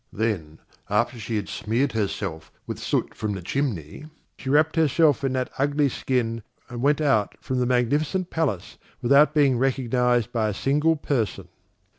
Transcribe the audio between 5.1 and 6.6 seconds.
up in that ugly skin